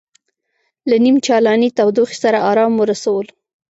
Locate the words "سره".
2.23-2.37